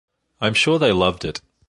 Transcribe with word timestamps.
I’m 0.39 0.55
sure 0.55 0.79
they 0.79 0.91
loved 0.93 1.23
it. 1.25 1.41